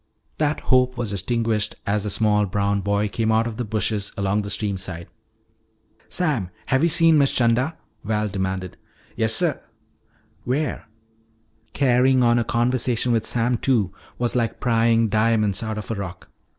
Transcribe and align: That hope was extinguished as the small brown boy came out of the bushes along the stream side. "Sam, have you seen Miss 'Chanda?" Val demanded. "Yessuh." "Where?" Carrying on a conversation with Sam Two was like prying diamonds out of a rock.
That 0.39 0.61
hope 0.61 0.97
was 0.97 1.13
extinguished 1.13 1.75
as 1.85 2.03
the 2.05 2.09
small 2.09 2.47
brown 2.47 2.81
boy 2.81 3.07
came 3.07 3.31
out 3.31 3.45
of 3.45 3.57
the 3.57 3.63
bushes 3.63 4.11
along 4.17 4.41
the 4.41 4.49
stream 4.49 4.75
side. 4.77 5.07
"Sam, 6.09 6.49
have 6.65 6.81
you 6.81 6.89
seen 6.89 7.19
Miss 7.19 7.31
'Chanda?" 7.31 7.77
Val 8.03 8.27
demanded. 8.27 8.77
"Yessuh." 9.15 9.59
"Where?" 10.43 10.87
Carrying 11.73 12.23
on 12.23 12.39
a 12.39 12.43
conversation 12.43 13.11
with 13.11 13.27
Sam 13.27 13.57
Two 13.57 13.93
was 14.17 14.35
like 14.35 14.59
prying 14.59 15.07
diamonds 15.07 15.61
out 15.61 15.77
of 15.77 15.91
a 15.91 15.93
rock. 15.93 16.29